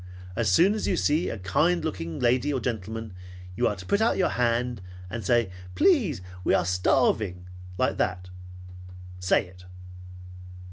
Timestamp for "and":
5.11-5.23